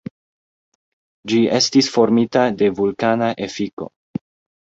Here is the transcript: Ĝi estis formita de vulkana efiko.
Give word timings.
Ĝi 1.31 1.41
estis 1.57 1.89
formita 1.97 2.45
de 2.63 2.71
vulkana 2.79 3.29
efiko. 3.49 3.89